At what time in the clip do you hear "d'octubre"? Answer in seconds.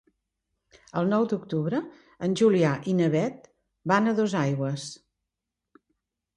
1.33-1.81